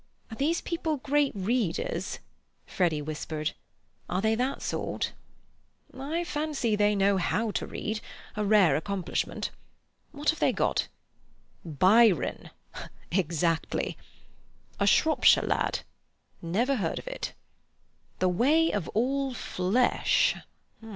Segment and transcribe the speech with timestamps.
[0.31, 2.17] "Are these people great readers?"
[2.65, 3.51] Freddy whispered.
[4.09, 5.13] "Are they that sort?"
[5.95, 9.51] "I fancy they know how to read—a rare accomplishment.
[10.11, 10.87] What have they got?
[11.63, 12.49] Byron.
[13.11, 13.95] Exactly.
[14.79, 15.81] A Shropshire Lad.
[16.41, 17.33] Never heard of it.
[18.17, 20.35] The Way of All Flesh.